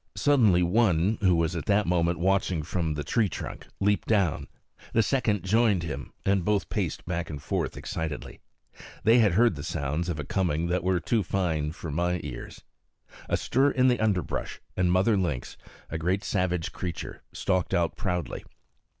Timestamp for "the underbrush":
13.89-14.59